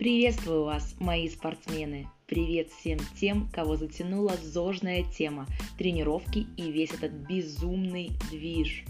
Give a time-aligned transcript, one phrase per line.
[0.00, 2.08] Приветствую вас, мои спортсмены!
[2.26, 8.86] Привет всем тем, кого затянула зожная тема тренировки и весь этот безумный движ.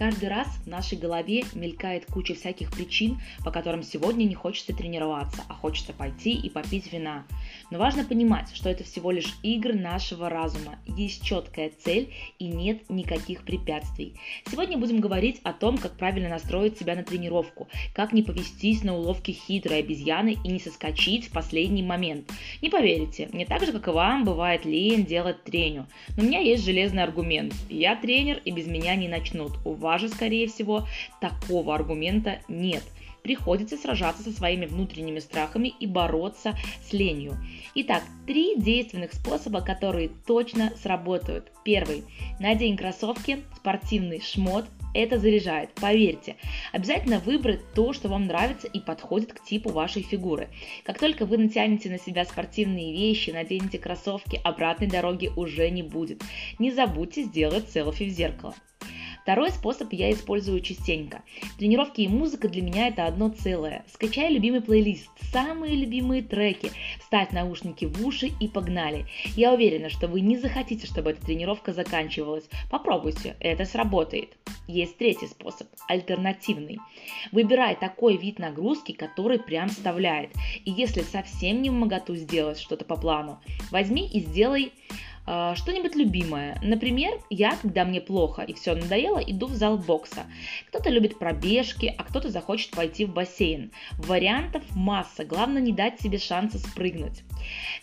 [0.00, 5.44] Каждый раз в нашей голове мелькает куча всяких причин, по которым сегодня не хочется тренироваться,
[5.46, 7.26] а хочется пойти и попить вина.
[7.70, 10.78] Но важно понимать, что это всего лишь игры нашего разума.
[10.86, 14.14] Есть четкая цель и нет никаких препятствий.
[14.50, 18.96] Сегодня будем говорить о том, как правильно настроить себя на тренировку, как не повестись на
[18.96, 22.26] уловки хитрой обезьяны и не соскочить в последний момент.
[22.62, 25.86] Не поверите, мне так же, как и вам, бывает лень делать треню.
[26.16, 27.52] Но у меня есть железный аргумент.
[27.68, 29.52] Я тренер и без меня не начнут.
[29.66, 30.86] У вас же, скорее всего,
[31.20, 32.82] такого аргумента нет
[33.22, 37.36] приходится сражаться со своими внутренними страхами и бороться с ленью.
[37.74, 41.52] Итак, три действенных способа, которые точно сработают.
[41.64, 42.04] Первый.
[42.38, 46.36] Надень кроссовки, спортивный шмот, это заряжает, поверьте.
[46.72, 50.48] Обязательно выбрать то, что вам нравится и подходит к типу вашей фигуры.
[50.84, 56.22] Как только вы натянете на себя спортивные вещи, наденете кроссовки, обратной дороги уже не будет.
[56.58, 58.54] Не забудьте сделать селфи в зеркало.
[59.22, 61.22] Второй способ я использую частенько.
[61.58, 63.84] Тренировки и музыка для меня это одно целое.
[63.92, 66.70] Скачай любимый плейлист, самые любимые треки,
[67.04, 69.06] ставь наушники в уши и погнали.
[69.36, 72.48] Я уверена, что вы не захотите, чтобы эта тренировка заканчивалась.
[72.70, 74.36] Попробуйте, это сработает.
[74.66, 76.78] Есть третий способ, альтернативный.
[77.32, 80.30] Выбирай такой вид нагрузки, который прям вставляет.
[80.64, 84.72] И если совсем не в моготу сделать что-то по плану, возьми и сделай
[85.24, 86.58] что-нибудь любимое.
[86.62, 90.24] Например, я, когда мне плохо и все надоело, иду в зал бокса.
[90.68, 93.70] Кто-то любит пробежки, а кто-то захочет пойти в бассейн.
[93.98, 97.22] Вариантов масса, главное не дать себе шанса спрыгнуть.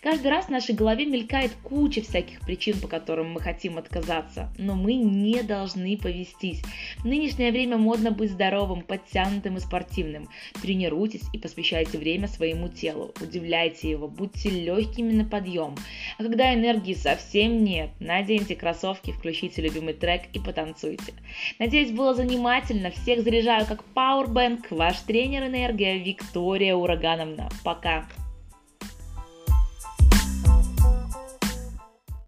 [0.02, 4.76] Каждый раз в нашей голове мелькает куча всяких причин, по которым мы хотим отказаться, но
[4.76, 6.62] мы не должны повестись.
[7.00, 10.30] В нынешнее время модно быть здоровым, подтянутым и спортивным.
[10.62, 15.76] Тренируйтесь и посвящайте время своему телу, удивляйте его, будьте легкими на подъем.
[16.18, 21.14] А когда энергии совсем нет, наденьте кроссовки, включите любимый трек и потанцуйте.
[21.60, 22.90] Надеюсь, было занимательно.
[22.90, 24.66] Всех заряжаю как Powerbank.
[24.72, 27.50] Ваш тренер энергия Виктория Урагановна.
[27.64, 28.06] Пока!